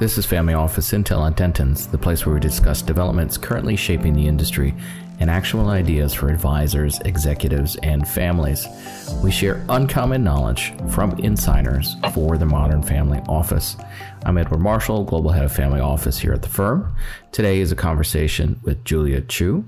[0.00, 4.14] This is Family Office Intel on Dentons, the place where we discuss developments currently shaping
[4.14, 4.74] the industry
[5.18, 8.66] and actual ideas for advisors, executives, and families.
[9.22, 13.76] We share uncommon knowledge from insiders for the modern family office.
[14.24, 16.96] I'm Edward Marshall, Global Head of Family Office here at the firm.
[17.30, 19.66] Today is a conversation with Julia Chu.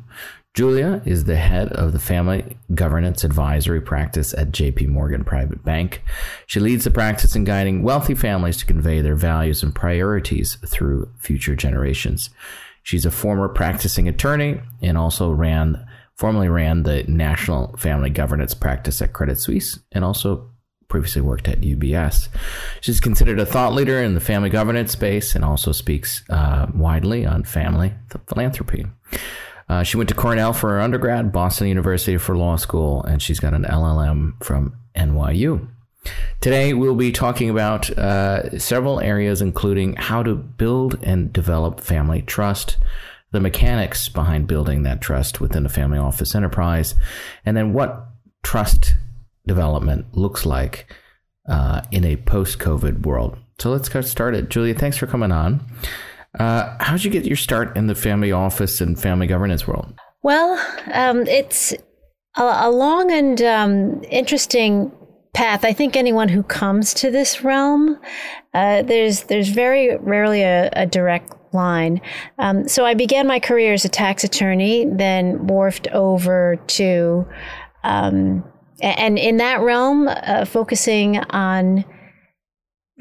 [0.55, 6.03] Julia is the head of the Family Governance Advisory Practice at JP Morgan Private Bank.
[6.47, 11.11] She leads the practice in guiding wealthy families to convey their values and priorities through
[11.19, 12.29] future generations.
[12.83, 19.01] She's a former practicing attorney and also ran formerly ran the National Family Governance Practice
[19.01, 20.51] at Credit Suisse and also
[20.89, 22.29] previously worked at UBS.
[22.83, 27.25] She's considered a thought leader in the family governance space and also speaks uh, widely
[27.25, 27.95] on family
[28.29, 28.85] philanthropy.
[29.69, 33.41] Uh, she went to Cornell for her undergrad, Boston University for law school, and she's
[33.41, 35.69] got an LLM from NYU.
[36.41, 42.23] Today, we'll be talking about uh, several areas, including how to build and develop family
[42.23, 42.77] trust,
[43.31, 46.95] the mechanics behind building that trust within a family office enterprise,
[47.47, 48.09] and then what
[48.43, 48.97] trust
[49.47, 50.93] development looks like
[51.49, 53.39] uh, in a post COVID world.
[53.59, 54.51] So let's get started.
[54.51, 55.61] Julia, thanks for coming on.
[56.39, 59.93] Uh, how'd you get your start in the family office and family governance world?
[60.23, 60.59] Well,
[60.93, 61.75] um, it's
[62.37, 64.91] a, a, long and um, interesting
[65.35, 65.65] path.
[65.65, 67.99] I think anyone who comes to this realm,
[68.55, 72.01] uh, there's there's very rarely a, a direct line.
[72.39, 77.27] Um, so I began my career as a tax attorney, then morphed over to,
[77.85, 78.43] um,
[78.81, 81.85] and in that realm, uh, focusing on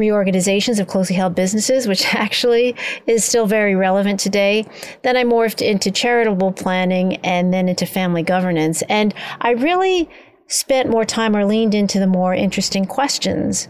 [0.02, 2.76] reorganizations of closely held businesses, which actually
[3.08, 4.66] is still very relevant today.
[5.04, 8.82] Then I morphed into charitable planning and then into family governance.
[8.90, 10.10] And I really
[10.48, 13.70] spent more time or leaned into the more interesting questions.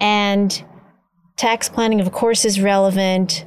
[0.00, 0.64] And
[1.36, 3.44] tax planning, of course, is relevant.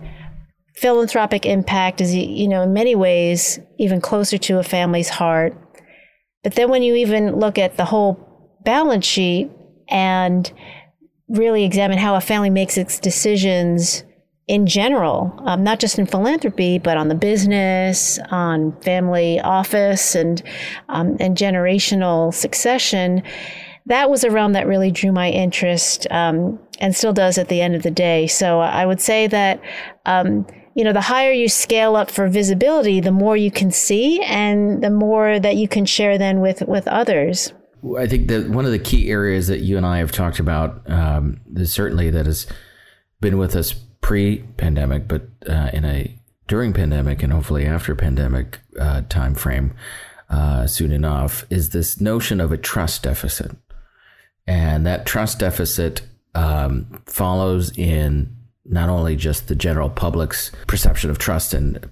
[0.76, 5.54] Philanthropic impact is, you know, in many ways even closer to a family's heart.
[6.44, 8.26] But then when you even look at the whole
[8.64, 9.52] balance sheet
[9.90, 10.52] and
[11.30, 14.04] really examine how a family makes its decisions
[14.48, 20.42] in general, um, not just in philanthropy, but on the business, on family office, and
[20.90, 23.22] um, and generational succession.
[23.86, 27.62] That was a realm that really drew my interest, um, and still does at the
[27.62, 28.26] end of the day.
[28.26, 29.62] So I would say that
[30.08, 30.48] um,
[30.80, 34.82] you know, the higher you scale up for visibility, the more you can see, and
[34.82, 37.54] the more that you can share then with with others.
[37.98, 40.90] I think that one of the key areas that you and I have talked about,
[40.90, 42.48] um, certainly that has
[43.22, 46.16] been with us pre-pandemic, but uh, in a
[46.48, 49.74] during pandemic and hopefully after pandemic uh, time frame
[50.30, 53.52] uh, soon enough, is this notion of a trust deficit,
[54.48, 56.02] and that trust deficit
[56.36, 58.36] um, follows in
[58.66, 61.90] not only just the general public's perception of trust and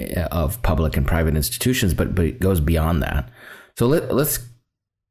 [0.00, 3.30] uh, of public and private institutions, but but it goes beyond that.
[3.76, 4.38] So let, let's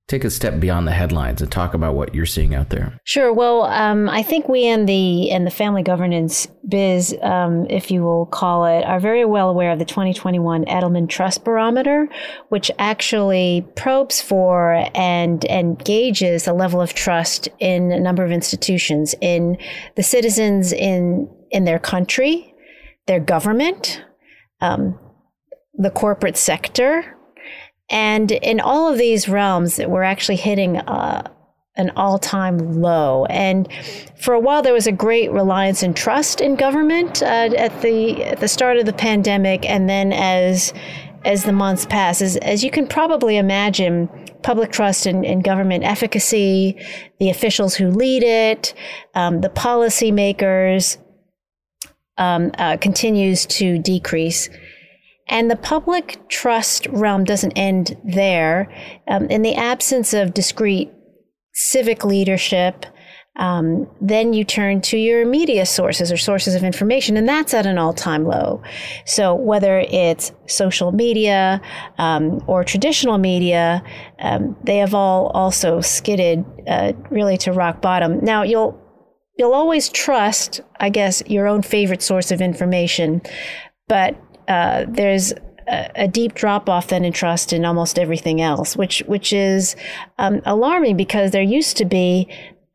[0.10, 3.00] take a step beyond the headlines and talk about what you're seeing out there.
[3.04, 3.32] Sure.
[3.32, 8.02] Well, um, I think we in the in the family governance biz, um, if you
[8.02, 12.10] will call it, are very well aware of the 2021 Edelman Trust Barometer,
[12.50, 18.32] which actually probes for and and gauges the level of trust in a number of
[18.32, 19.58] institutions in
[19.96, 22.54] the citizens in in their country,
[23.06, 24.04] their government.
[24.62, 25.00] Um,
[25.76, 27.16] the corporate sector,
[27.90, 31.30] and in all of these realms, we're actually hitting uh,
[31.76, 33.26] an all time low.
[33.26, 33.68] And
[34.16, 38.24] for a while, there was a great reliance and trust in government uh, at the
[38.24, 40.74] at the start of the pandemic, and then as
[41.26, 44.08] as the months pass, as, as you can probably imagine,
[44.42, 46.78] public trust in, in government efficacy,
[47.20, 48.74] the officials who lead it,
[49.16, 50.98] um, the policymakers,
[52.18, 54.50] um, uh, continues to decrease.
[55.30, 58.72] And the public trust realm doesn't end there.
[59.08, 60.92] Um, in the absence of discrete
[61.54, 62.86] civic leadership,
[63.36, 67.66] um, then you turn to your media sources or sources of information, and that's at
[67.66, 68.62] an all time low.
[69.06, 71.62] So, whether it's social media
[71.98, 73.82] um, or traditional media,
[74.20, 78.20] um, they have all also skidded uh, really to rock bottom.
[78.26, 78.78] Now, you'll
[79.38, 83.22] you'll always trust, I guess, your own favorite source of information,
[83.88, 84.18] but
[84.50, 85.32] uh, there's
[85.68, 89.76] a, a deep drop off then in trust in almost everything else, which which is
[90.18, 92.28] um, alarming because there used to be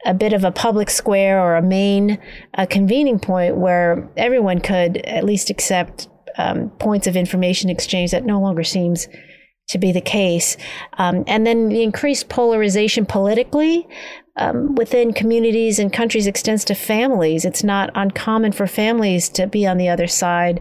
[0.07, 2.19] a bit of a public square or a main
[2.55, 8.25] uh, convening point where everyone could at least accept um, points of information exchange that
[8.25, 9.09] no longer seems
[9.69, 10.57] to be the case.
[10.99, 13.89] Um, and then the increased polarization politically
[14.37, 17.45] um, within communities and countries extends to families.
[17.45, 20.61] It's not uncommon for families to be on the other side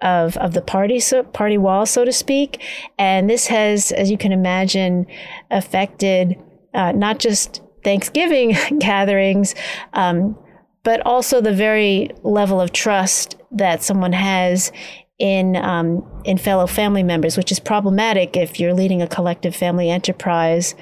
[0.00, 2.62] of of the party so, party wall, so to speak.
[2.98, 5.06] And this has, as you can imagine,
[5.50, 6.36] affected
[6.74, 9.54] uh, not just Thanksgiving gatherings,
[9.92, 10.38] um,
[10.84, 14.72] but also the very level of trust that someone has
[15.18, 19.90] in um, in fellow family members, which is problematic if you're leading a collective family
[19.90, 20.74] enterprise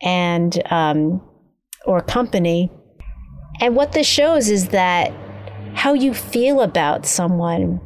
[0.00, 1.20] and um,
[1.84, 2.70] or company.
[3.60, 5.12] And what this shows is that
[5.74, 7.80] how you feel about someone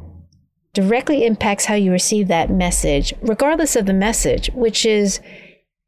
[0.76, 5.20] directly impacts how you receive that message, regardless of the message, which is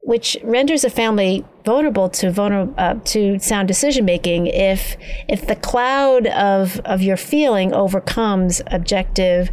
[0.00, 4.96] which renders a family vulnerable to vulnerable uh, to sound decision making if
[5.28, 9.50] if the cloud of of your feeling overcomes objective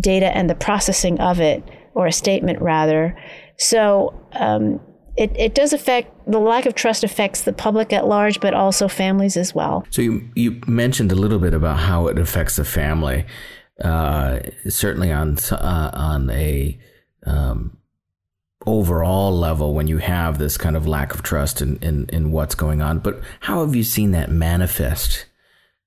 [0.00, 1.62] data and the processing of it,
[1.94, 3.18] or a statement rather.
[3.56, 4.80] So um,
[5.16, 8.86] it, it does affect the lack of trust affects the public at large, but also
[8.86, 9.84] families as well.
[9.90, 13.26] So you you mentioned a little bit about how it affects the family.
[13.82, 16.78] Uh, certainly on uh, on a
[17.26, 17.76] um,
[18.66, 22.56] overall level when you have this kind of lack of trust in, in, in what's
[22.56, 22.98] going on.
[22.98, 25.26] But how have you seen that manifest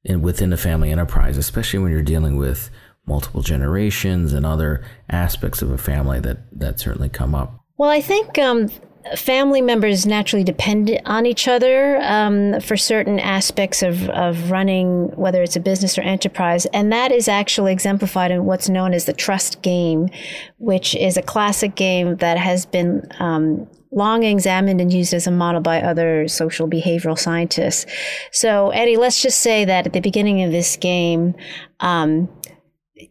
[0.04, 2.70] in within a family enterprise, especially when you're dealing with
[3.06, 7.64] multiple generations and other aspects of a family that that certainly come up.
[7.78, 8.70] Well, I think um,
[9.16, 15.42] family members naturally depend on each other um, for certain aspects of, of running, whether
[15.42, 16.66] it's a business or enterprise.
[16.68, 20.10] And that is actually exemplified in what's known as the trust game,
[20.58, 25.32] which is a classic game that has been um, long examined and used as a
[25.32, 27.86] model by other social behavioral scientists.
[28.32, 31.36] So, Eddie, let's just say that at the beginning of this game,
[31.82, 32.30] um,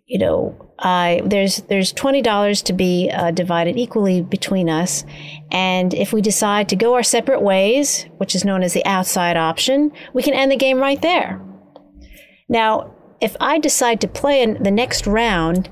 [0.07, 5.05] you know, uh, there's there's twenty dollars to be uh, divided equally between us,
[5.51, 9.37] and if we decide to go our separate ways, which is known as the outside
[9.37, 11.41] option, we can end the game right there.
[12.49, 15.69] Now, if I decide to play in the next round,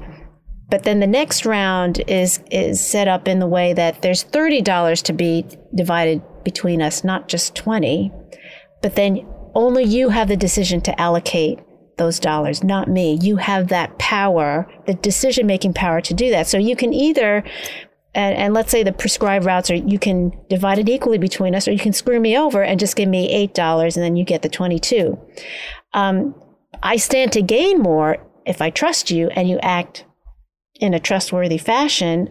[0.70, 4.60] but then the next round is is set up in the way that there's thirty
[4.60, 8.12] dollars to be divided between us, not just twenty,
[8.82, 11.58] but then only you have the decision to allocate
[11.98, 13.18] those dollars, not me.
[13.20, 16.46] You have that power, the decision making power to do that.
[16.46, 17.44] So you can either,
[18.14, 21.68] and, and, let's say the prescribed routes are, you can divide it equally between us,
[21.68, 24.42] or you can screw me over and just give me $8 and then you get
[24.42, 25.18] the 22.
[25.92, 26.34] Um,
[26.82, 30.04] I stand to gain more if I trust you and you act
[30.80, 32.30] in a trustworthy fashion,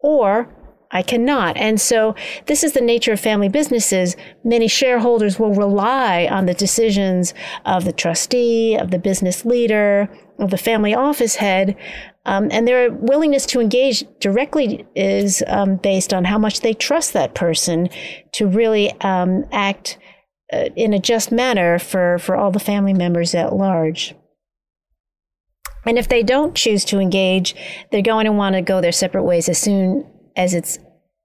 [0.00, 0.54] or
[0.90, 1.56] I cannot.
[1.56, 2.14] And so
[2.46, 4.16] this is the nature of family businesses.
[4.44, 7.34] Many shareholders will rely on the decisions
[7.64, 11.76] of the trustee, of the business leader, of the family office head.
[12.24, 17.12] Um, and their willingness to engage directly is um, based on how much they trust
[17.12, 17.88] that person
[18.32, 19.98] to really um, act
[20.52, 24.14] uh, in a just manner for, for all the family members at large.
[25.84, 27.54] And if they don't choose to engage,
[27.90, 30.04] they're going to want to go their separate ways as soon
[30.36, 30.78] as it's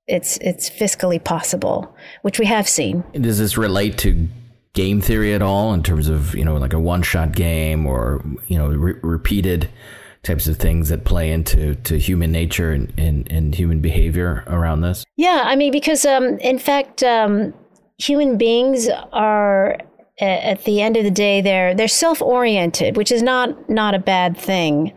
[0.07, 3.03] it's it's fiscally possible, which we have seen.
[3.13, 4.27] Does this relate to
[4.73, 8.23] game theory at all in terms of you know like a one shot game or
[8.47, 9.69] you know re- repeated
[10.23, 14.81] types of things that play into to human nature and, and, and human behavior around
[14.81, 15.03] this?
[15.17, 17.53] Yeah, I mean because um, in fact um,
[17.97, 19.77] human beings are
[20.19, 23.99] at the end of the day they're they're self oriented, which is not not a
[23.99, 24.93] bad thing.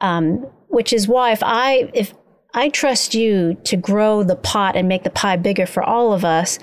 [0.00, 2.12] Um, which is why if I if
[2.54, 6.24] I trust you to grow the pot and make the pie bigger for all of
[6.24, 6.58] us,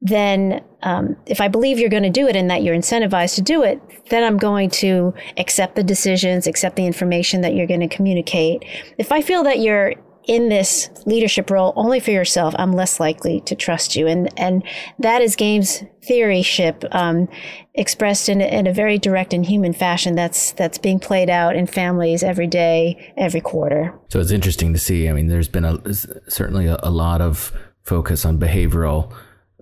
[0.00, 3.42] then um, if I believe you're going to do it and that you're incentivized to
[3.42, 7.80] do it, then I'm going to accept the decisions, accept the information that you're going
[7.80, 8.64] to communicate.
[8.98, 9.94] If I feel that you're
[10.26, 14.06] in this leadership role only for yourself, I'm less likely to trust you.
[14.06, 14.62] And and
[14.98, 17.28] that is games theory ship um,
[17.74, 20.14] expressed in in a very direct and human fashion.
[20.14, 23.94] That's that's being played out in families every day, every quarter.
[24.08, 25.08] So it's interesting to see.
[25.08, 25.94] I mean, there's been a
[26.28, 27.52] certainly a, a lot of
[27.82, 29.12] focus on behavioral.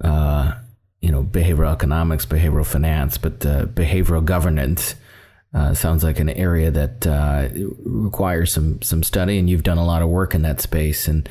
[0.01, 0.55] Uh,
[1.01, 4.95] you know, behavioral economics, behavioral finance, but uh, behavioral governance
[5.55, 7.49] uh, sounds like an area that uh,
[7.85, 11.09] requires some some study, and you've done a lot of work in that space.
[11.09, 11.29] And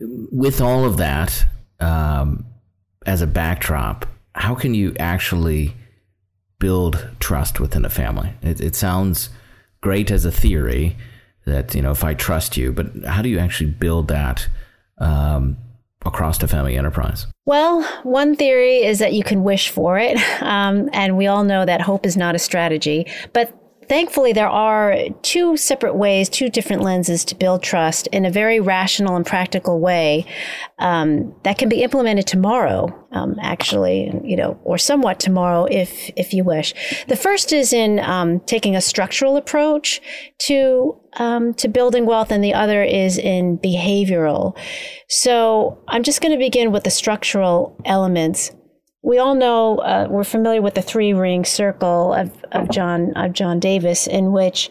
[0.00, 1.44] with all of that
[1.80, 2.46] um,
[3.04, 5.74] as a backdrop, how can you actually
[6.58, 8.32] build trust within a family?
[8.42, 9.28] It, it sounds
[9.82, 10.96] great as a theory
[11.44, 14.48] that you know if I trust you, but how do you actually build that
[14.98, 15.58] um,
[16.06, 17.26] across the family enterprise?
[17.44, 20.16] Well, one theory is that you can wish for it.
[20.42, 23.06] Um, and we all know that hope is not a strategy.
[23.32, 23.52] But
[23.88, 28.60] thankfully, there are two separate ways, two different lenses to build trust in a very
[28.60, 30.26] rational and practical way
[30.78, 36.32] um, that can be implemented tomorrow, um, actually, you know, or somewhat tomorrow if if
[36.32, 36.74] you wish.
[37.08, 40.00] The first is in um, taking a structural approach
[40.40, 44.56] to um, to building wealth, and the other is in behavioral.
[45.08, 48.52] So I'm just going to begin with the structural elements
[49.06, 53.32] we all know uh, we're familiar with the three ring circle of, of John of
[53.32, 54.68] John Davis, in which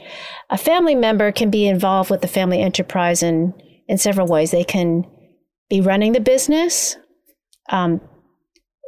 [0.49, 3.53] a family member can be involved with the family enterprise in
[3.87, 4.51] in several ways.
[4.51, 5.05] They can
[5.69, 6.97] be running the business,
[7.69, 8.01] um,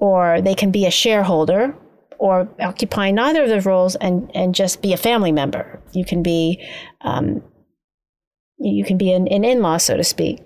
[0.02, 1.74] or they can be a shareholder,
[2.20, 5.82] or occupying neither of those roles and and just be a family member.
[5.94, 6.62] You can be
[7.00, 7.42] um,
[8.58, 10.42] you can be an, an in law, so to speak.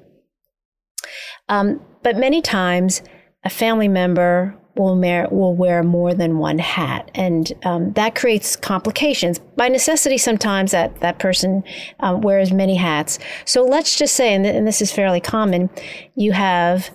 [1.50, 3.02] Um, but many times,
[3.44, 7.12] a family member will, wear, will wear more than one hat.
[7.14, 9.40] And um, that creates complications.
[9.40, 11.64] By necessity, sometimes that, that person
[12.00, 13.20] um, wears many hats.
[13.46, 15.70] So let's just say, and, th- and this is fairly common,
[16.16, 16.90] you have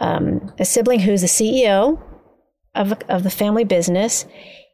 [0.00, 2.02] um, a sibling who's the CEO
[2.74, 4.26] of, of the family business.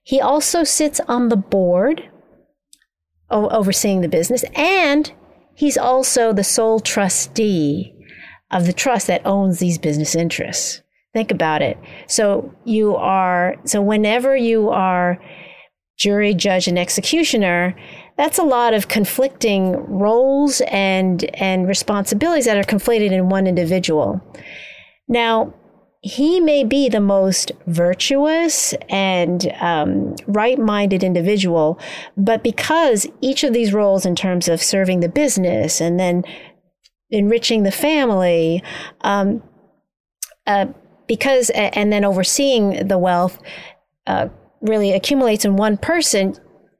[0.04, 2.08] He also sits on the board
[3.30, 5.12] o- overseeing the business, and
[5.54, 7.92] he's also the sole trustee
[8.50, 10.82] of the trust that owns these business interests.
[11.16, 11.78] Think about it.
[12.08, 15.18] So you are, so whenever you are
[15.96, 17.74] jury, judge, and executioner,
[18.18, 24.20] that's a lot of conflicting roles and, and responsibilities that are conflated in one individual.
[25.08, 25.54] Now,
[26.02, 31.80] he may be the most virtuous and um, right minded individual,
[32.18, 36.24] but because each of these roles, in terms of serving the business and then
[37.08, 38.62] enriching the family,
[39.00, 39.42] um,
[40.46, 40.66] uh,
[41.06, 43.40] because and then overseeing the wealth
[44.06, 44.28] uh,
[44.60, 46.36] really accumulates in one person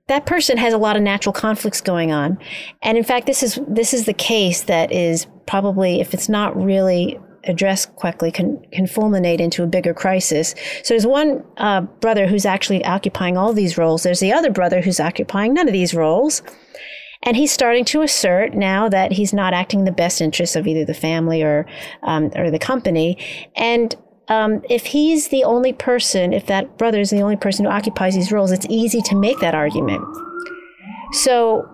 [0.09, 2.39] that person has a lot of natural conflicts going on.
[2.83, 6.57] And in fact this is this is the case that is probably if it's not
[6.57, 10.55] really addressed quickly can, can fulminate into a bigger crisis.
[10.83, 14.03] So there's one uh, brother who's actually occupying all these roles.
[14.03, 16.43] There's the other brother who's occupying none of these roles.
[17.23, 20.67] And he's starting to assert now that he's not acting in the best interests of
[20.67, 21.67] either the family or
[22.03, 23.19] um, or the company.
[23.57, 23.95] And
[24.29, 28.15] um, if he's the only person, if that brother is the only person who occupies
[28.15, 30.03] these roles, it's easy to make that argument.
[31.13, 31.69] So,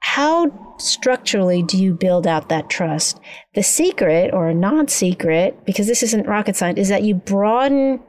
[0.00, 3.20] how structurally do you build out that trust?
[3.54, 8.00] The secret or a non secret, because this isn't rocket science, is that you broaden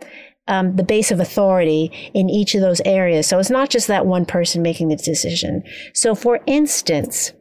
[0.48, 3.28] um, the base of authority in each of those areas.
[3.28, 5.62] So, it's not just that one person making the decision.
[5.94, 7.34] So, for instance,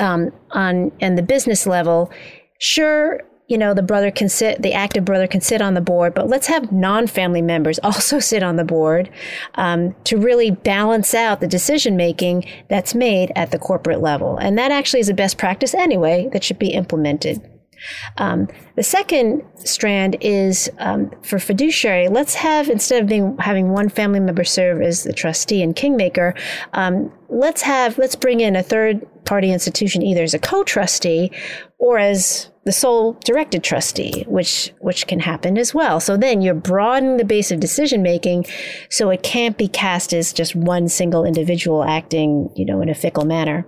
[0.00, 2.10] um, on and the business level,
[2.58, 3.20] sure
[3.52, 6.26] you know, the brother can sit, the active brother can sit on the board, but
[6.26, 9.10] let's have non family members also sit on the board
[9.56, 14.38] um, to really balance out the decision making that's made at the corporate level.
[14.38, 17.46] And that actually is a best practice anyway that should be implemented.
[18.16, 22.08] Um, the second strand is um, for fiduciary.
[22.08, 26.34] Let's have instead of being having one family member serve as the trustee and kingmaker,
[26.72, 31.32] um, let's have let's bring in a third party institution either as a co-trustee
[31.78, 36.00] or as the sole directed trustee, which which can happen as well.
[36.00, 38.44] So then you're broadening the base of decision making,
[38.90, 42.94] so it can't be cast as just one single individual acting, you know, in a
[42.94, 43.66] fickle manner.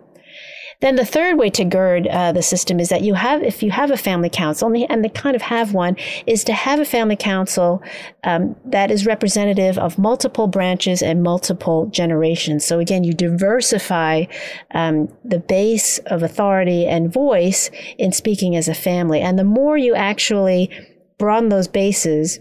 [0.80, 3.70] Then the third way to gird uh, the system is that you have, if you
[3.70, 6.80] have a family council, and they, and they kind of have one, is to have
[6.80, 7.82] a family council
[8.24, 12.64] um, that is representative of multiple branches and multiple generations.
[12.64, 14.24] So again, you diversify
[14.72, 19.20] um, the base of authority and voice in speaking as a family.
[19.20, 20.70] And the more you actually
[21.18, 22.40] broaden those bases,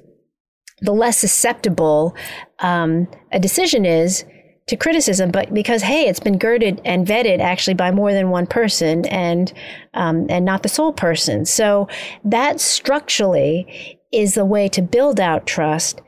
[0.81, 2.15] the less susceptible
[2.59, 4.25] um, a decision is
[4.67, 8.47] to criticism, but because hey, it's been girded and vetted actually by more than one
[8.47, 9.51] person and
[9.93, 11.45] um, and not the sole person.
[11.45, 11.87] So
[12.23, 16.01] that structurally is the way to build out trust,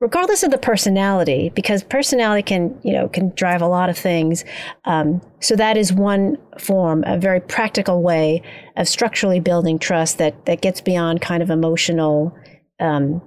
[0.00, 4.44] regardless of the personality, because personality can you know can drive a lot of things.
[4.84, 8.42] Um, so that is one form, a very practical way
[8.76, 12.32] of structurally building trust that that gets beyond kind of emotional,
[12.78, 13.20] um,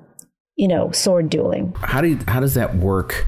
[0.55, 1.73] you know, sword dueling.
[1.81, 3.27] How do you, how does that work?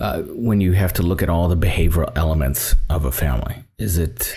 [0.00, 3.56] Uh, when you have to look at all the behavioral elements of a family?
[3.78, 4.34] Is it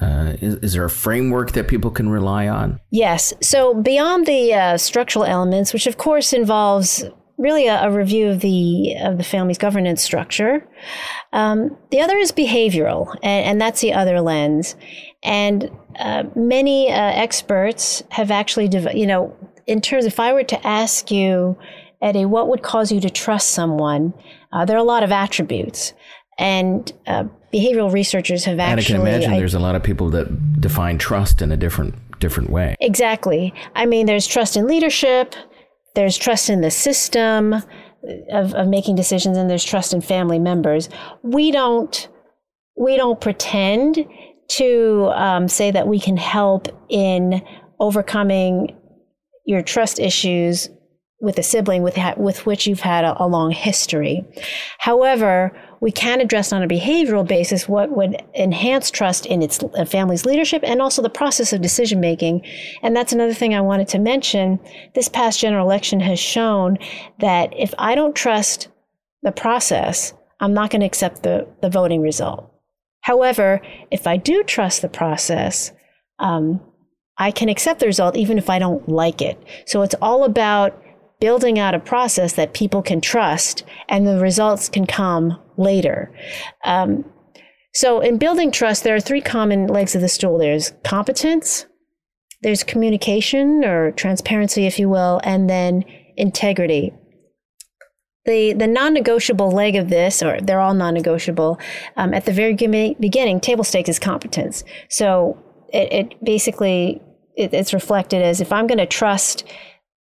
[0.00, 2.78] uh, is, is, there a framework that people can rely on?
[2.90, 3.32] Yes.
[3.40, 7.02] So beyond the uh, structural elements, which of course involves
[7.38, 10.66] really a, a, review of the of the family's governance structure,
[11.32, 14.76] um, the other is behavioral, and, and, that's the other lens.
[15.22, 19.34] And uh, many uh, experts have actually, dev- you know,
[19.66, 21.58] in terms, if I were to ask you,
[22.02, 24.12] Eddie, what would cause you to trust someone?
[24.52, 25.92] Uh, there are a lot of attributes.
[26.38, 28.72] And uh, behavioral researchers have actually.
[28.72, 31.56] And I can imagine I, there's a lot of people that define trust in a
[31.56, 32.76] different different way.
[32.80, 33.52] Exactly.
[33.74, 35.34] I mean, there's trust in leadership.
[35.94, 37.54] There's trust in the system
[38.32, 40.88] of, of making decisions, and there's trust in family members.
[41.22, 42.08] We don't
[42.76, 44.06] we don't pretend
[44.48, 47.42] to um, say that we can help in
[47.80, 48.76] overcoming
[49.44, 50.68] your trust issues
[51.20, 54.24] with a sibling with with which you've had a, a, long history.
[54.78, 60.26] However, we can address on a behavioral basis what would enhance trust in its family's
[60.26, 62.44] leadership and also the process of decision making.
[62.82, 64.60] And that's another thing I wanted to mention.
[64.94, 66.78] This past general election has shown
[67.20, 68.68] that if I don't trust
[69.22, 72.52] the process, I'm not going to accept the, the voting result.
[73.00, 75.72] However, if I do trust the process,
[76.18, 76.60] um,
[77.18, 79.42] I can accept the result even if I don't like it.
[79.64, 80.82] So it's all about
[81.20, 86.14] building out a process that people can trust and the results can come later.
[86.64, 87.04] Um,
[87.72, 91.66] so, in building trust, there are three common legs of the stool there's competence,
[92.42, 95.84] there's communication or transparency, if you will, and then
[96.16, 96.92] integrity.
[98.24, 101.60] The, the non-negotiable leg of this, or they're all non-negotiable,
[101.96, 104.64] um, at the very beginning, table stakes is competence.
[104.88, 105.38] So
[105.72, 107.02] it, it basically
[107.36, 109.44] it, it's reflected as if I'm going to trust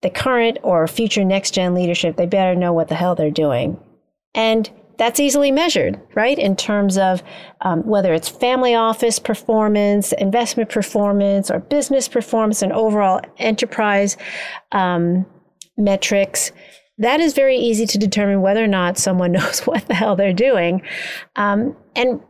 [0.05, 3.75] the current or future next gen leadership, they better know what the hell they're doing.
[4.35, 4.69] And
[4.99, 6.37] that's easily measured, right?
[6.37, 7.23] In terms of
[7.61, 14.15] um, whether it's family office performance, investment performance, or business performance, and overall enterprise
[14.73, 15.25] um,
[15.75, 16.51] metrics.
[16.99, 20.33] That is very easy to determine whether or not someone knows what the hell they're
[20.33, 20.83] doing.
[21.35, 22.21] Um, and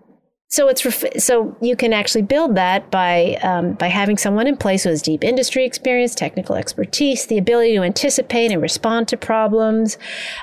[0.55, 0.85] so it's
[1.21, 5.01] so you can actually build that by um, by having someone in place who has
[5.01, 9.97] deep industry experience, technical expertise, the ability to anticipate and respond to problems,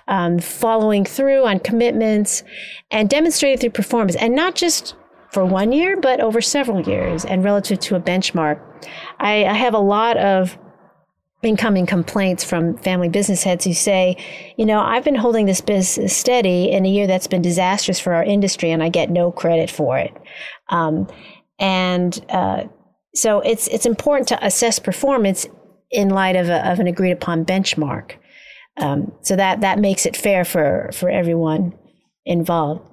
[0.08, 2.44] um, following through on commitments,
[2.90, 4.94] and demonstrated through performance, and not just
[5.30, 8.60] for one year, but over several years and relative to a benchmark.
[9.18, 10.58] I, I have a lot of
[11.42, 14.16] incoming complaints from family business heads who say,
[14.56, 18.14] you know, I've been holding this business steady in a year that's been disastrous for
[18.14, 20.16] our industry and I get no credit for it.
[20.68, 21.08] Um,
[21.58, 22.64] and uh,
[23.14, 25.46] so it's it's important to assess performance
[25.90, 28.12] in light of, a, of an agreed upon benchmark.
[28.78, 31.74] Um, so that that makes it fair for for everyone
[32.24, 32.88] involved.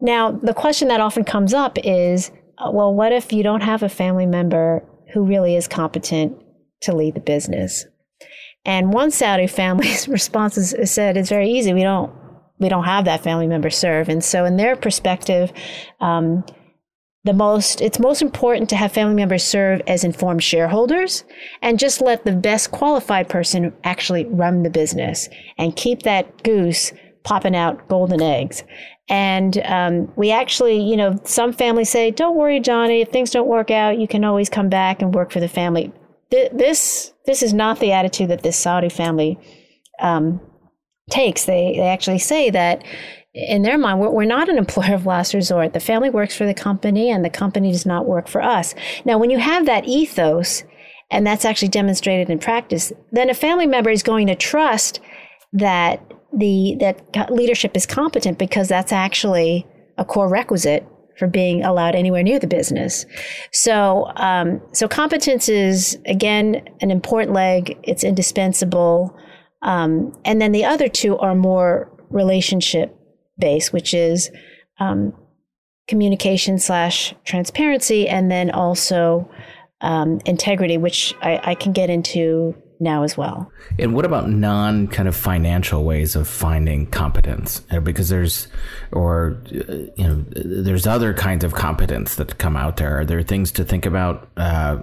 [0.00, 3.82] Now, the question that often comes up is, uh, well, what if you don't have
[3.82, 6.36] a family member who really is competent
[6.82, 7.86] to lead the business.
[8.64, 11.72] And one Saudi family's response is, said, "It's very easy.
[11.72, 12.12] We don't
[12.58, 15.52] we don't have that family member serve." And so, in their perspective,
[16.00, 16.44] um,
[17.26, 21.24] the most it's most important to have family members serve as informed shareholders
[21.60, 26.92] and just let the best qualified person actually run the business and keep that goose
[27.24, 28.62] popping out golden eggs.
[29.08, 33.00] And um, we actually, you know, some families say, "Don't worry, Johnny.
[33.00, 35.92] If things don't work out, you can always come back and work for the family."
[36.30, 39.38] This this is not the attitude that this Saudi family
[40.00, 40.40] um,
[41.10, 41.44] takes.
[41.44, 42.82] They they actually say that
[43.34, 45.74] in their mind, we're, we're, not an employer of last resort.
[45.74, 48.74] The family works for the company, and the company does not work for us.
[49.04, 50.64] Now, when you have that ethos,
[51.10, 55.00] and that's actually demonstrated in practice, then a family member is going to trust
[55.52, 56.00] that
[56.36, 60.86] the that leadership is competent because that's actually a core requisite
[61.18, 63.06] for being allowed anywhere near the business.
[63.52, 67.78] So, um, so competence is again an important leg.
[67.82, 69.16] It's indispensable.
[69.62, 72.96] Um, and then the other two are more relationship
[73.38, 74.30] based, which is
[74.78, 75.12] um,
[75.88, 79.30] communication slash transparency, and then also
[79.80, 83.50] um, integrity, which I, I can get into now as well.
[83.78, 87.62] And what about non kind of financial ways of finding competence?
[87.70, 88.48] Uh, because there's,
[88.92, 93.00] or, uh, you know, there's other kinds of competence that come out there.
[93.00, 94.82] Are there things to think about uh,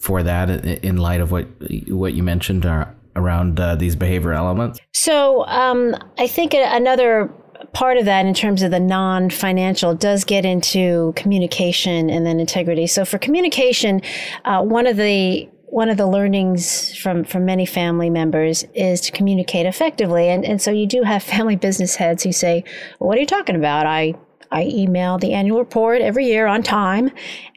[0.00, 1.46] for that in light of what
[1.88, 4.80] what you mentioned uh, around uh, these behavior elements?
[4.92, 7.32] So um, I think another
[7.72, 12.86] part of that in terms of the non-financial does get into communication and then integrity
[12.86, 14.00] so for communication
[14.44, 19.12] uh, one of the one of the learnings from, from many family members is to
[19.12, 20.28] communicate effectively.
[20.28, 22.64] And, and so you do have family business heads who say,
[22.98, 23.86] well, What are you talking about?
[23.86, 24.14] I,
[24.50, 27.10] I email the annual report every year on time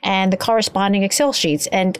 [0.03, 1.67] and the corresponding Excel sheets.
[1.67, 1.97] And,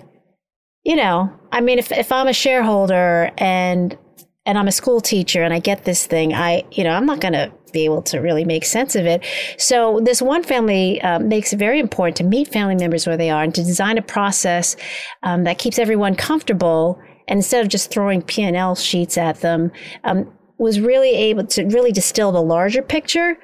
[0.83, 3.97] you know, I mean, if, if I'm a shareholder and
[4.45, 7.19] and I'm a school teacher and I get this thing, I, you know, I'm not
[7.19, 9.23] going to be able to really make sense of it.
[9.57, 13.29] So this one family uh, makes it very important to meet family members where they
[13.29, 14.75] are and to design a process
[15.23, 16.99] um, that keeps everyone comfortable.
[17.27, 19.71] And instead of just throwing P and L sheets at them,
[20.03, 23.37] um, was really able to really distill the larger picture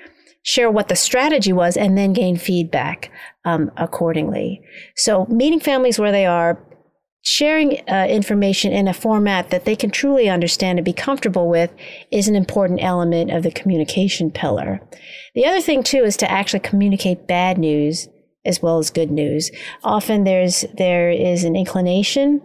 [0.48, 3.12] share what the strategy was, and then gain feedback
[3.44, 4.62] um, accordingly.
[4.96, 6.58] So, meeting families where they are,
[7.28, 11.70] sharing uh, information in a format that they can truly understand and be comfortable with
[12.10, 14.80] is an important element of the communication pillar.
[15.36, 18.08] The other thing, too, is to actually communicate bad news
[18.46, 19.52] as well as good news.
[19.84, 22.42] Often there's there is an inclination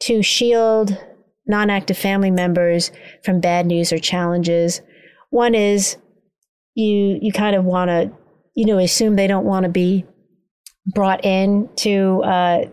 [0.00, 1.00] to shield
[1.46, 2.90] non-active family members
[3.22, 4.80] from bad news or challenges.
[5.30, 5.98] One is
[6.74, 8.10] you you kind of want to
[8.56, 10.04] you know assume they don't want to be
[10.92, 12.64] brought in to uh,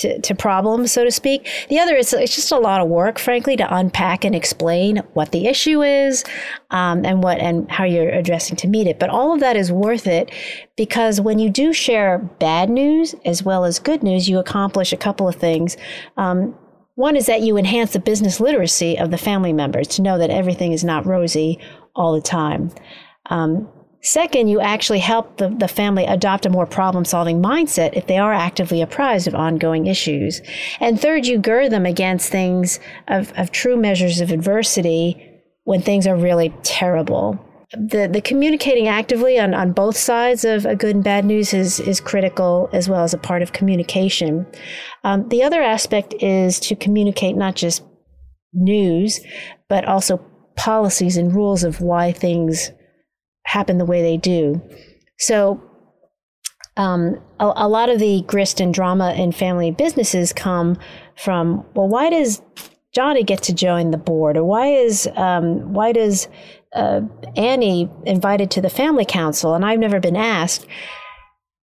[0.00, 1.48] to, to problems, so to speak.
[1.68, 5.32] The other is it's just a lot of work, frankly, to unpack and explain what
[5.32, 6.24] the issue is
[6.70, 8.98] um, and what and how you're addressing to meet it.
[8.98, 10.32] But all of that is worth it
[10.76, 14.96] because when you do share bad news as well as good news, you accomplish a
[14.96, 15.76] couple of things.
[16.16, 16.54] Um,
[16.94, 20.30] one is that you enhance the business literacy of the family members to know that
[20.30, 21.58] everything is not rosy
[21.94, 22.70] all the time.
[23.30, 23.68] Um,
[24.02, 28.18] second, you actually help the, the family adopt a more problem solving mindset if they
[28.18, 30.40] are actively apprised of ongoing issues.
[30.80, 35.26] And third, you gird them against things of, of true measures of adversity
[35.64, 37.38] when things are really terrible
[37.72, 41.78] the, the communicating actively on, on both sides of a good and bad news is,
[41.78, 44.46] is critical as well as a part of communication.
[45.04, 47.84] Um, the other aspect is to communicate not just
[48.52, 49.20] news,
[49.68, 50.18] but also
[50.56, 52.72] policies and rules of why things
[53.44, 54.60] happen the way they do.
[55.18, 55.62] So,
[56.76, 60.78] um, a, a lot of the grist and drama in family businesses come
[61.16, 62.40] from well, why does
[62.94, 66.28] Johnny get to join the board, or why is um, why does
[66.74, 67.02] uh,
[67.36, 70.66] Annie invited to the family council, and I've never been asked.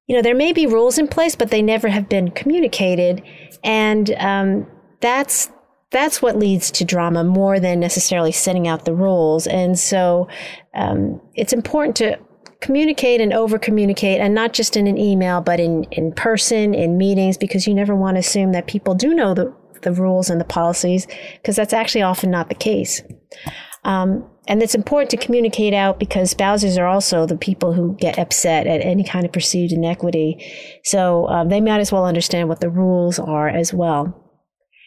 [0.06, 3.22] You know, there may be rules in place, but they never have been communicated,
[3.64, 4.66] and um,
[5.00, 5.50] that's
[5.90, 9.46] that's what leads to drama more than necessarily setting out the rules.
[9.46, 10.28] And so,
[10.74, 12.18] um, it's important to
[12.60, 16.98] communicate and over communicate, and not just in an email, but in in person, in
[16.98, 20.40] meetings, because you never want to assume that people do know the the rules and
[20.40, 23.02] the policies, because that's actually often not the case.
[23.84, 28.18] Um, and it's important to communicate out because spouses are also the people who get
[28.18, 30.44] upset at any kind of perceived inequity.
[30.84, 34.25] So um, they might as well understand what the rules are as well.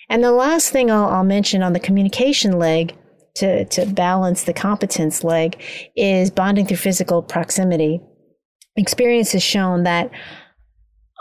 [0.10, 2.96] And the last thing I'll, I'll mention on the communication leg
[3.36, 5.62] to, to balance the competence leg
[5.96, 8.02] is bonding through physical proximity.
[8.76, 10.12] Experience has shown that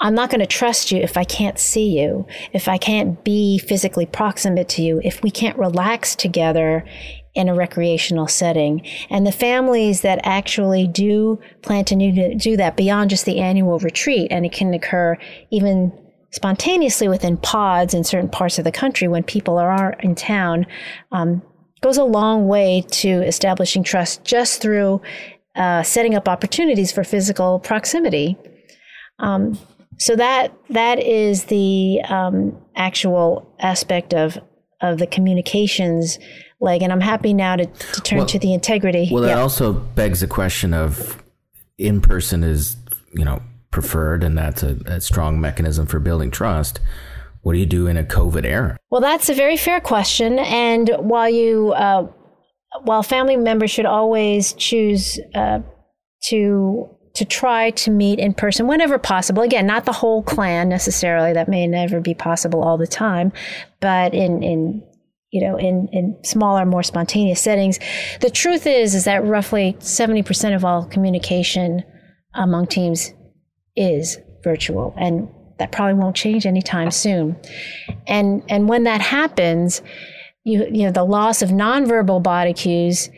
[0.01, 3.59] I'm not going to trust you if I can't see you, if I can't be
[3.59, 6.85] physically proximate to you, if we can't relax together
[7.35, 8.87] in a recreational setting.
[9.11, 14.29] And the families that actually do plan to do that beyond just the annual retreat,
[14.31, 15.17] and it can occur
[15.51, 15.93] even
[16.31, 20.67] spontaneously within pods in certain parts of the country when people are in town,
[21.13, 21.43] um,
[21.81, 25.01] goes a long way to establishing trust just through
[25.57, 28.37] uh, setting up opportunities for physical proximity.
[29.19, 29.59] Um,
[29.99, 34.39] so that that is the um, actual aspect of
[34.81, 36.19] of the communications
[36.61, 36.83] leg.
[36.83, 39.09] And I'm happy now to, to turn well, to the integrity.
[39.11, 41.23] Well, that also begs the question of
[41.79, 42.77] in person is,
[43.13, 46.81] you know, preferred, and that's a, a strong mechanism for building trust.
[47.43, 48.77] What do you do in a COVID era?
[48.91, 50.39] Well, that's a very fair question.
[50.39, 52.09] And while you, uh,
[52.83, 55.61] while family members should always choose uh,
[56.25, 59.43] to to try to meet in person whenever possible.
[59.43, 61.33] Again, not the whole clan necessarily.
[61.33, 63.33] That may never be possible all the time,
[63.81, 64.83] but in in
[65.31, 67.79] you know, in, in smaller, more spontaneous settings.
[68.21, 71.83] The truth is, is that roughly 70% of all communication
[72.35, 73.13] among teams
[73.79, 74.95] is virtual.
[74.99, 77.37] And that probably won't change anytime soon.
[78.07, 79.83] And, and when that happens,
[80.45, 83.11] you, you know, the loss of nonverbal body cues,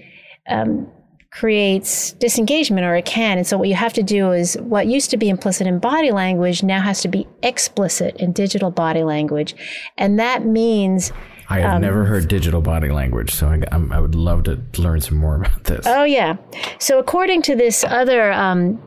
[0.48, 0.90] um,
[1.30, 3.38] creates disengagement or it can.
[3.38, 6.10] And so what you have to do is what used to be implicit in body
[6.10, 9.54] language now has to be explicit in digital body language.
[9.96, 11.12] And that means
[11.48, 15.00] I have um, never heard digital body language, so I, I, would love to learn
[15.00, 15.84] some more about this.
[15.84, 16.36] Oh, yeah.
[16.78, 18.80] So, according to this other um,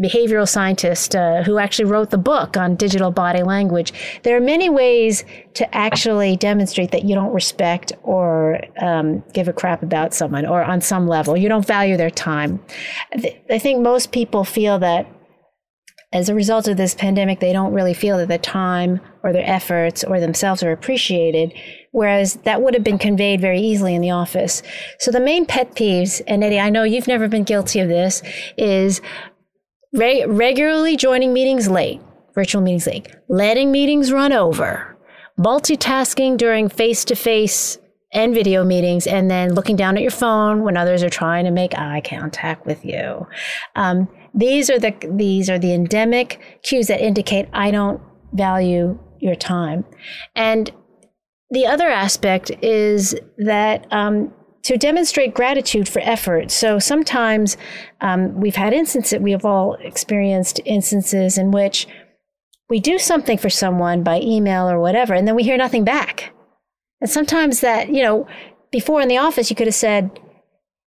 [0.00, 4.70] behavioral scientist uh, who actually wrote the book on digital body language, there are many
[4.70, 5.24] ways
[5.54, 10.62] to actually demonstrate that you don't respect or um, give a crap about someone, or
[10.62, 12.62] on some level, you don't value their time.
[13.50, 15.06] I think most people feel that
[16.14, 19.48] as a result of this pandemic, they don't really feel that their time or their
[19.48, 21.52] efforts or themselves are appreciated
[21.92, 24.62] whereas that would have been conveyed very easily in the office.
[24.98, 28.22] So the main pet peeves, and Eddie, I know you've never been guilty of this,
[28.56, 29.00] is
[29.92, 32.00] re- regularly joining meetings late,
[32.34, 34.96] virtual meetings late, letting meetings run over,
[35.38, 37.78] multitasking during face to face
[38.12, 41.50] and video meetings, and then looking down at your phone when others are trying to
[41.50, 43.26] make eye contact with you.
[43.74, 48.00] Um, these are the these are the endemic cues that indicate I don't
[48.32, 49.84] value your time,
[50.34, 50.70] and
[51.50, 54.32] the other aspect is that um,
[54.64, 56.50] to demonstrate gratitude for effort.
[56.50, 57.56] So sometimes
[58.00, 61.86] um, we've had instances, we have all experienced instances in which
[62.68, 66.32] we do something for someone by email or whatever, and then we hear nothing back.
[67.00, 68.26] And sometimes that, you know,
[68.70, 70.10] before in the office, you could have said,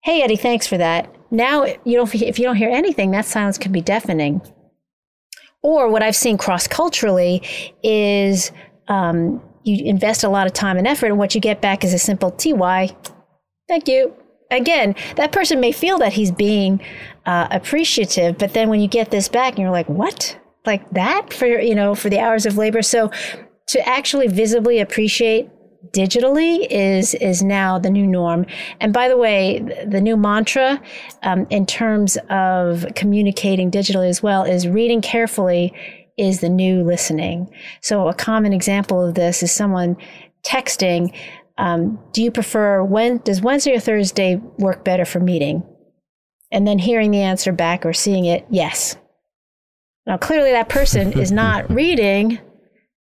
[0.03, 1.13] Hey, Eddie, thanks for that.
[1.33, 4.41] Now, you don't, if you don't hear anything, that silence can be deafening.
[5.63, 7.43] Or what I've seen cross culturally
[7.83, 8.53] is
[8.87, 11.93] um, you invest a lot of time and effort, and what you get back is
[11.93, 12.97] a simple TY,
[13.69, 14.15] thank you.
[14.51, 16.81] Again, that person may feel that he's being
[17.27, 20.39] uh, appreciative, but then when you get this back, and you're like, what?
[20.65, 22.83] Like that for you know for the hours of labor.
[22.83, 23.11] So
[23.69, 25.49] to actually visibly appreciate
[25.93, 28.47] digitally is is now the new norm.
[28.81, 30.81] And by the way, the new mantra
[31.23, 35.73] um, in terms of communicating digitally as well is reading carefully
[36.17, 37.51] is the new listening.
[37.83, 39.97] So a common example of this is someone
[40.43, 41.15] texting.
[41.59, 45.65] Um, do you prefer when does Wednesday or Thursday work better for meeting?
[46.53, 48.97] And then hearing the answer back or seeing it, yes.
[50.07, 52.39] Now clearly that person is not reading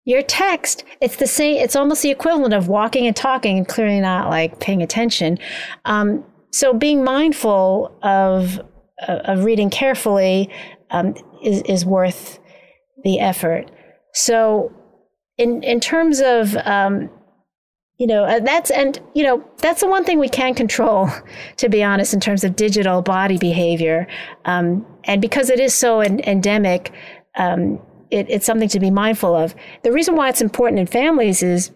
[0.06, 0.84] your text.
[1.02, 1.58] It's the same.
[1.58, 5.38] It's almost the equivalent of walking and talking and clearly not like paying attention.
[5.86, 8.60] Um, so being mindful of
[9.08, 10.50] uh, of reading carefully
[10.92, 12.40] um, is is worth
[13.04, 13.70] the effort.
[14.14, 14.74] So,
[15.38, 17.10] in in terms of um,
[18.00, 21.10] you know uh, that's and you know that's the one thing we can control,
[21.58, 24.08] to be honest, in terms of digital body behavior,
[24.46, 26.92] um, and because it is so en- endemic.
[27.36, 29.54] Um, it, it's something to be mindful of.
[29.84, 31.70] The reason why it's important in families is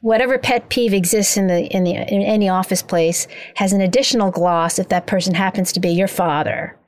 [0.00, 4.30] whatever pet peeve exists in the in the in any office place has an additional
[4.30, 6.78] gloss if that person happens to be your father,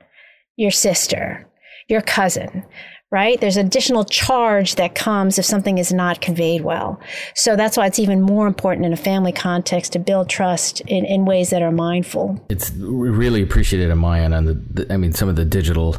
[0.55, 1.45] your sister,
[1.89, 2.65] your cousin,
[3.11, 3.39] right?
[3.39, 6.99] There's additional charge that comes if something is not conveyed well.
[7.35, 11.05] So that's why it's even more important in a family context to build trust in,
[11.05, 12.43] in ways that are mindful.
[12.49, 14.33] It's really appreciated on my end.
[14.33, 15.97] On the I mean, some of the digital,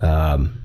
[0.00, 0.62] um,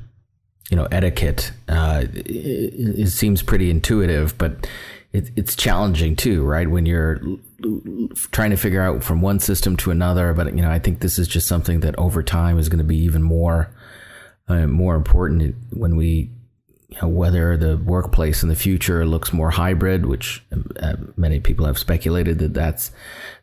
[0.70, 1.52] you know, etiquette.
[1.70, 4.68] Uh, it, it, seems pretty intuitive, but
[5.14, 6.70] it, it's challenging too, right?
[6.70, 7.22] When you're
[8.32, 10.34] trying to figure out from one system to another.
[10.34, 12.84] But you know, I think this is just something that over time is going to
[12.84, 13.74] be even more
[14.48, 16.32] uh, more important when we
[16.90, 20.44] you know, whether the workplace in the future looks more hybrid, which
[20.80, 22.92] uh, many people have speculated that that's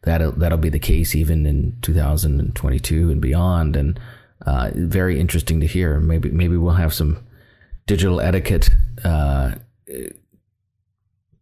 [0.02, 3.76] that'll that'll be the case even in 2022 and beyond.
[3.76, 4.00] And
[4.46, 6.00] uh, very interesting to hear.
[6.00, 7.18] Maybe maybe we'll have some
[7.86, 8.70] digital etiquette
[9.04, 9.56] uh,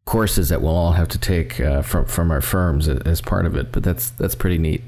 [0.04, 3.56] courses that we'll all have to take uh, from from our firms as part of
[3.56, 3.70] it.
[3.72, 4.82] But that's that's pretty neat.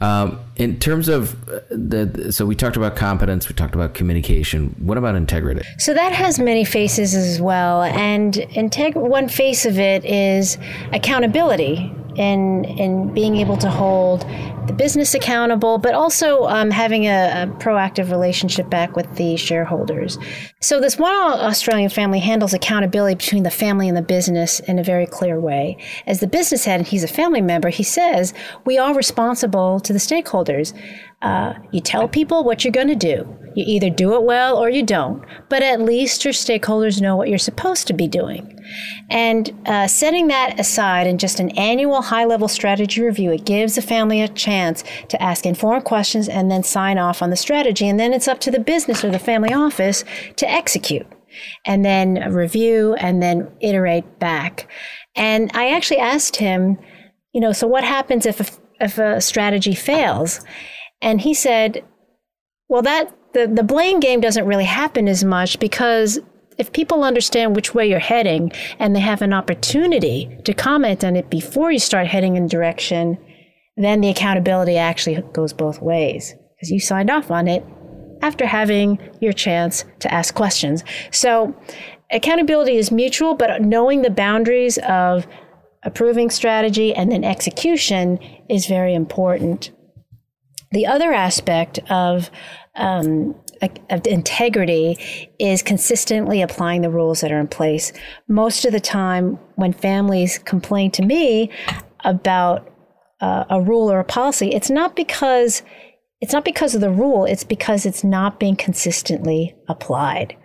[0.00, 4.74] Um, in terms of uh, the, so we talked about competence, we talked about communication.
[4.78, 5.62] What about integrity?
[5.78, 10.56] So that has many faces as well, and integ- one face of it is
[10.92, 14.26] accountability in in being able to hold
[14.66, 20.18] the business accountable, but also um, having a, a, proactive relationship back with the shareholders.
[20.60, 24.82] So this one Australian family handles accountability between the family and the business in a
[24.82, 25.76] very clear way.
[26.06, 28.32] As the business head, and he's a family member, he says
[28.64, 30.72] we are responsible to the stakeholders.
[31.24, 33.26] Uh, you tell people what you're going to do.
[33.54, 37.30] You either do it well or you don't, but at least your stakeholders know what
[37.30, 38.62] you're supposed to be doing.
[39.08, 43.76] And uh, setting that aside in just an annual high level strategy review, it gives
[43.76, 47.88] the family a chance to ask informed questions and then sign off on the strategy.
[47.88, 50.04] And then it's up to the business or the family office
[50.36, 51.06] to execute
[51.64, 54.68] and then review and then iterate back.
[55.16, 56.76] And I actually asked him,
[57.32, 60.44] you know, so what happens if a, if a strategy fails?
[61.04, 61.84] And he said,
[62.68, 66.18] well, that the, the blame game doesn't really happen as much because
[66.56, 71.14] if people understand which way you're heading and they have an opportunity to comment on
[71.14, 73.18] it before you start heading in direction,
[73.76, 77.62] then the accountability actually goes both ways because you signed off on it
[78.22, 80.84] after having your chance to ask questions.
[81.10, 81.54] So
[82.12, 85.26] accountability is mutual, but knowing the boundaries of
[85.82, 89.70] approving strategy and then execution is very important.
[90.74, 92.30] The other aspect of
[92.74, 93.36] um,
[93.88, 94.98] of integrity
[95.38, 97.92] is consistently applying the rules that are in place.
[98.28, 101.50] Most of the time, when families complain to me
[102.04, 102.68] about
[103.20, 105.62] uh, a rule or a policy, it's not because
[106.20, 107.24] it's not because of the rule.
[107.24, 110.36] It's because it's not being consistently applied,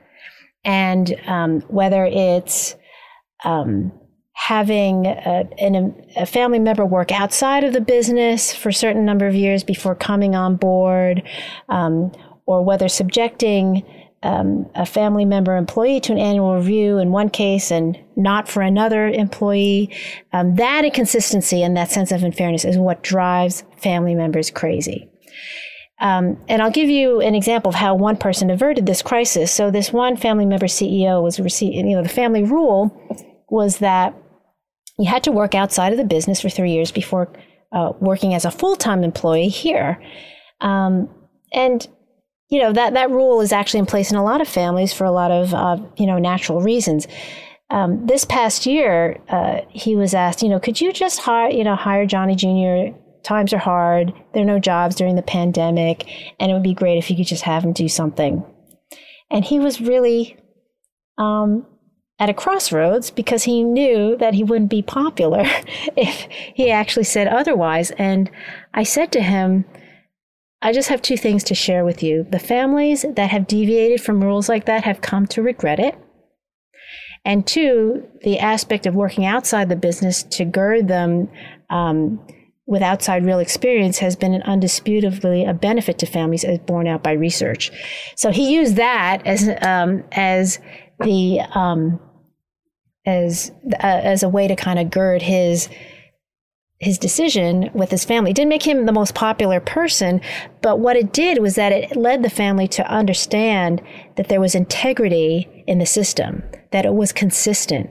[0.64, 2.76] and um, whether it's
[3.44, 3.99] um,
[4.40, 9.28] having a, an, a, family member work outside of the business for a certain number
[9.28, 11.22] of years before coming on board,
[11.68, 12.10] um,
[12.46, 13.84] or whether subjecting
[14.24, 18.62] um, a family member employee to an annual review in one case and not for
[18.62, 19.94] another employee.
[20.32, 25.12] Um, that inconsistency and that sense of unfairness is what drives family members crazy.
[26.00, 29.52] Um, and I'll give you an example of how one person averted this crisis.
[29.52, 32.98] So this one family member CEO was receiving, you know, the family rule
[33.50, 34.16] was that
[35.00, 37.32] you had to work outside of the business for three years before
[37.72, 40.02] uh, working as a full-time employee here.
[40.62, 41.10] Um,
[41.52, 41.88] and
[42.50, 45.06] you know that that rule is actually in place in a lot of families for
[45.06, 47.08] a lot of uh, you know natural reasons.
[47.72, 51.64] Um, this past year, uh, he was asked, you know, could you just hire, you
[51.64, 54.14] know, hire Johnny Jr times are hard.
[54.34, 56.08] There are no jobs during the pandemic,
[56.40, 58.44] and it would be great if you could just have him do something.
[59.30, 60.38] And he was really
[61.18, 61.66] um,
[62.20, 65.44] at a crossroads because he knew that he wouldn't be popular
[65.96, 67.92] if he actually said otherwise.
[67.92, 68.30] And
[68.74, 69.66] I said to him,
[70.62, 72.28] I just have two things to share with you.
[72.30, 75.96] The families that have deviated from rules like that have come to regret it.
[77.24, 81.30] And two, the aspect of working outside the business to gird them
[81.70, 82.20] um,
[82.66, 87.04] with outside real experience has been an undisputably a benefit to families as borne out
[87.04, 87.72] by research.
[88.16, 90.60] So he used that as um, as
[91.00, 92.00] the um,
[93.10, 95.70] as uh, as a way to kind of gird his
[96.80, 98.32] his decision with his family.
[98.32, 100.22] It didn't make him the most popular person,
[100.62, 103.82] but what it did was that it led the family to understand
[104.16, 106.42] that there was integrity in the system,
[106.72, 107.90] that it was consistent,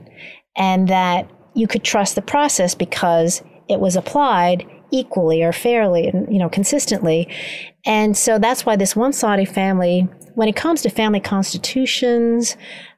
[0.55, 6.31] and that you could trust the process because it was applied equally or fairly and
[6.33, 7.27] you know consistently
[7.85, 12.57] and so that's why this one saudi family when it comes to family constitutions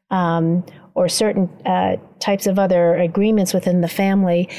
[0.10, 4.50] um, or certain uh, types of other agreements within the family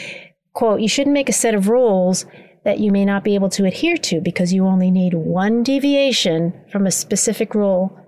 [0.53, 2.27] quote you shouldn't make a set of rules
[2.65, 6.53] that you may not be able to adhere to because you only need one deviation
[6.71, 7.99] from a specific rule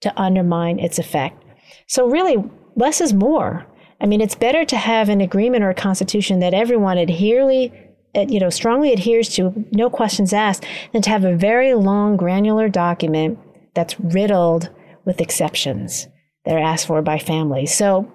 [0.00, 1.42] to undermine its effect.
[1.88, 2.36] So really
[2.76, 3.66] less is more.
[4.00, 7.72] I mean, it's better to have an agreement or a constitution that everyone adherely,
[8.14, 12.16] uh, you know, strongly adheres to, no questions asked, than to have a very long,
[12.16, 13.38] granular document
[13.74, 14.70] that's riddled
[15.04, 16.06] with exceptions
[16.44, 17.74] that are asked for by families.
[17.74, 18.10] So,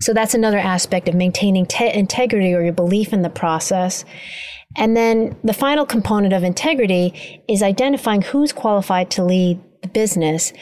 [0.00, 4.04] so that's another aspect of maintaining te- integrity or your belief in the process.
[4.76, 10.52] And then the final component of integrity is identifying who's qualified to lead the business.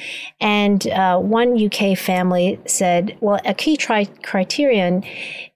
[0.40, 5.04] And uh, one UK family said, well, a key tri- criterion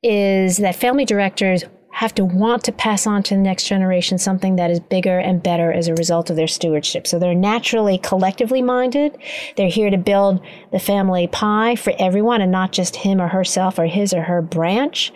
[0.02, 1.64] is that family directors
[1.98, 5.42] have to want to pass on to the next generation something that is bigger and
[5.42, 7.08] better as a result of their stewardship.
[7.08, 9.18] So they're naturally collectively minded.
[9.56, 13.80] They're here to build the family pie for everyone and not just him or herself
[13.80, 15.12] or his or her branch.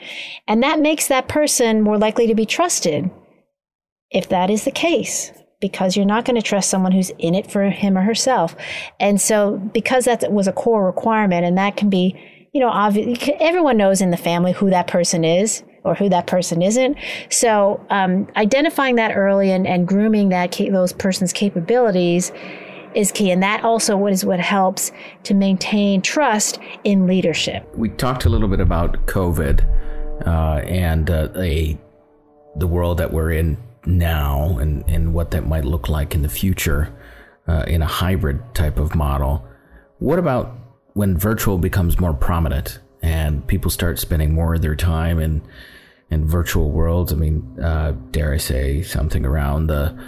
[0.48, 3.08] And that makes that person more likely to be trusted
[4.10, 7.48] if that is the case because you're not going to trust someone who's in it
[7.48, 8.56] for him or herself.
[8.98, 12.20] And so, because that was a core requirement, and that can be,
[12.52, 16.26] you know, obvious, everyone knows in the family who that person is or who that
[16.26, 16.96] person isn't.
[17.30, 22.32] So, um, identifying that early and, and grooming that those person's capabilities
[22.94, 24.92] is key, and that also what is what helps
[25.24, 27.66] to maintain trust in leadership.
[27.74, 31.78] We talked a little bit about COVID uh, and uh, a
[32.56, 36.28] the world that we're in now and, and what that might look like in the
[36.28, 36.94] future
[37.48, 39.46] uh, in a hybrid type of model.
[39.98, 40.54] What about
[40.92, 45.42] when virtual becomes more prominent and people start spending more of their time in
[46.10, 47.12] in virtual worlds?
[47.12, 49.98] I mean, uh, dare I say something around the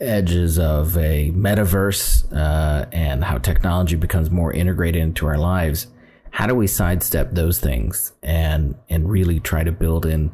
[0.00, 5.86] edges of a metaverse uh, and how technology becomes more integrated into our lives.
[6.30, 10.32] How do we sidestep those things and and really try to build in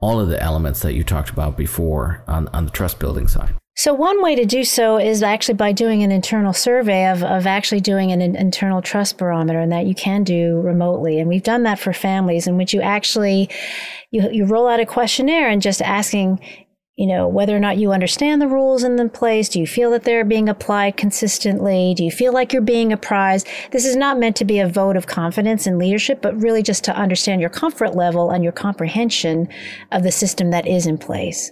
[0.00, 3.54] all of the elements that you talked about before on, on the trust building side?
[3.74, 7.46] So, one way to do so is actually by doing an internal survey of, of
[7.46, 11.18] actually doing an, an internal trust barometer, and that you can do remotely.
[11.18, 13.48] And we've done that for families in which you actually
[14.10, 16.38] you, you roll out a questionnaire and just asking
[16.96, 19.48] you know, whether or not you understand the rules in the place.
[19.48, 21.94] Do you feel that they're being applied consistently?
[21.96, 23.48] Do you feel like you're being apprised?
[23.70, 26.84] This is not meant to be a vote of confidence in leadership, but really just
[26.84, 29.48] to understand your comfort level and your comprehension
[29.90, 31.50] of the system that is in place.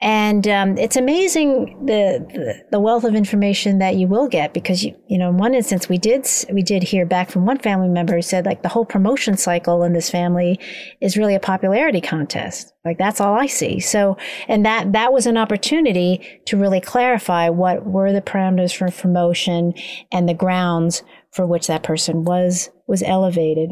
[0.00, 4.84] And um, it's amazing the, the, the wealth of information that you will get because
[4.84, 7.88] you you know in one instance we did we did hear back from one family
[7.88, 10.58] member who said like the whole promotion cycle in this family
[11.00, 13.78] is really a popularity contest like that's all I see.
[13.80, 14.16] So,
[14.48, 19.74] and that, that was an opportunity to really clarify what were the parameters for promotion
[20.10, 21.02] and the grounds
[21.32, 23.70] for which that person was, was elevated.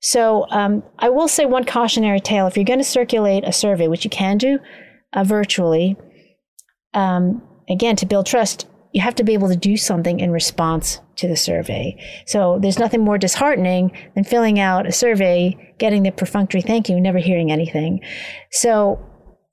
[0.00, 3.88] So um, I will say one cautionary tale: if you're going to circulate a survey,
[3.88, 4.58] which you can do
[5.14, 5.96] uh, virtually,
[6.92, 7.40] um,
[7.70, 11.26] again to build trust, you have to be able to do something in response to
[11.26, 12.00] the survey.
[12.26, 17.00] So there's nothing more disheartening than filling out a survey, getting the perfunctory thank you,
[17.00, 18.00] never hearing anything.
[18.52, 19.04] So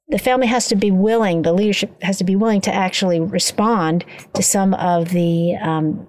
[0.10, 4.06] the family has to be willing, the leadership has to be willing to actually respond
[4.36, 6.08] to some of the um,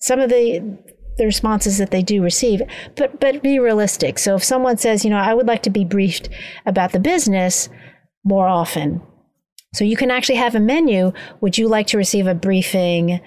[0.00, 0.60] some of the
[1.18, 2.62] the responses that they do receive,
[2.96, 4.18] but but be realistic.
[4.18, 6.30] So if someone says, you know, I would like to be briefed
[6.66, 7.68] about the business
[8.24, 9.02] more often,
[9.74, 11.12] so you can actually have a menu.
[11.40, 13.20] Would you like to receive a briefing,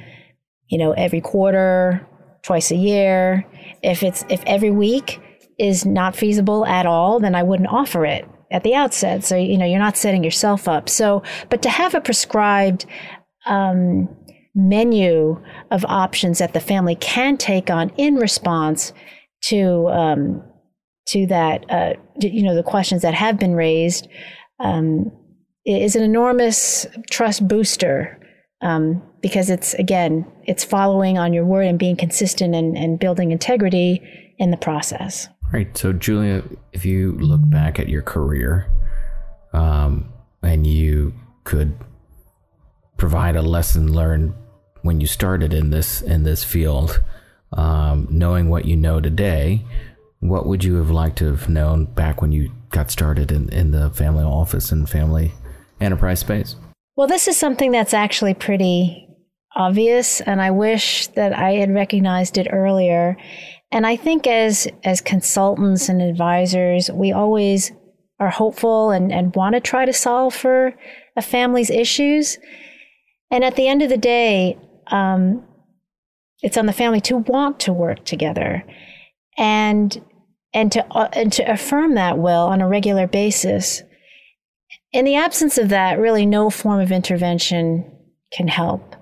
[0.67, 2.07] you know, every quarter,
[2.43, 3.45] twice a year?
[3.81, 5.19] If it's if every week
[5.57, 9.23] is not feasible at all, then I wouldn't offer it at the outset.
[9.23, 10.87] So, you know, you're not setting yourself up.
[10.89, 12.85] So, but to have a prescribed
[13.45, 14.09] um,
[14.53, 15.41] menu
[15.71, 18.93] of options that the family can take on in response
[19.45, 20.43] to um,
[21.07, 24.07] to that, uh, you know, the questions that have been raised
[24.59, 25.11] um,
[25.65, 28.19] is an enormous trust booster.
[28.61, 33.31] Um, because it's again, it's following on your word and being consistent and, and building
[33.31, 34.01] integrity
[34.37, 35.27] in the process.
[35.51, 35.75] Right.
[35.77, 36.43] So, Julia,
[36.73, 38.69] if you look back at your career
[39.53, 40.11] um,
[40.41, 41.13] and you
[41.43, 41.75] could
[42.97, 44.33] provide a lesson learned
[44.81, 47.01] when you started in this in this field,
[47.53, 49.65] um, knowing what you know today,
[50.19, 53.71] what would you have liked to have known back when you got started in, in
[53.71, 55.33] the family office and family
[55.79, 56.55] enterprise space?
[56.95, 59.07] Well, this is something that's actually pretty
[59.55, 63.17] obvious, and I wish that I had recognized it earlier.
[63.71, 67.71] And I think as as consultants and advisors, we always
[68.19, 70.73] are hopeful and, and want to try to solve for
[71.15, 72.37] a family's issues.
[73.31, 74.57] And at the end of the day,
[74.87, 75.43] um,
[76.41, 78.63] it's on the family to want to work together
[79.37, 80.01] and
[80.53, 83.83] and to uh, and to affirm that will on a regular basis.
[84.95, 87.83] In the absence of that, really no form of intervention
[88.31, 88.95] can help.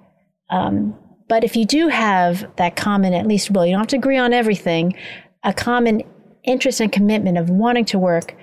[0.49, 0.97] Um,
[1.29, 4.17] but if you do have that common, at least will, you don't have to agree
[4.17, 4.95] on everything,
[5.43, 6.01] a common
[6.43, 8.35] interest and commitment of wanting to work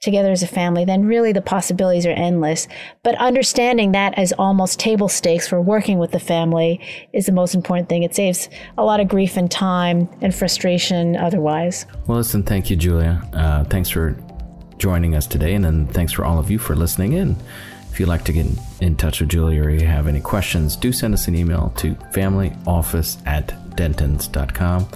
[0.00, 2.68] together as a family, then really the possibilities are endless.
[3.02, 6.80] But understanding that as almost table stakes for working with the family
[7.12, 8.02] is the most important thing.
[8.02, 8.48] It saves
[8.78, 11.84] a lot of grief and time and frustration otherwise.
[12.06, 13.22] Well, listen, thank you, Julia.
[13.34, 14.16] Uh, thanks for
[14.78, 17.36] joining us today, and then thanks for all of you for listening in.
[17.90, 18.46] If you'd like to get
[18.84, 21.94] in touch with Julia or you have any questions, do send us an email to
[22.12, 24.86] familyoffice at dentons.com.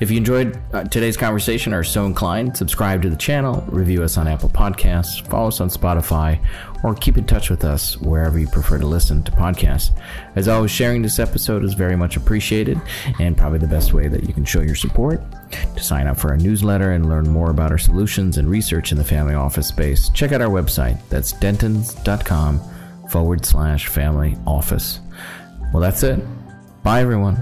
[0.00, 4.18] If you enjoyed uh, today's conversation or so inclined, subscribe to the channel, review us
[4.18, 6.44] on Apple Podcasts, follow us on Spotify,
[6.82, 9.90] or keep in touch with us wherever you prefer to listen to podcasts.
[10.34, 12.80] As always, sharing this episode is very much appreciated
[13.20, 15.22] and probably the best way that you can show your support.
[15.76, 18.98] To sign up for our newsletter and learn more about our solutions and research in
[18.98, 20.98] the family office space, check out our website.
[21.08, 22.60] That's dentons.com
[23.10, 25.00] forward slash family office.
[25.72, 26.20] Well, that's it.
[26.82, 27.36] Bye, everyone.